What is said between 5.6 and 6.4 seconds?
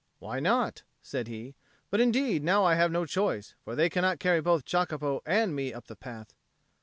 up the path."